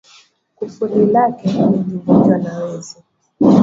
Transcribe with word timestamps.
Kufuli 0.55 1.05
lake 1.05 1.51
lilivunjwa 1.71 2.37
na 2.37 2.57
wezi 2.63 2.97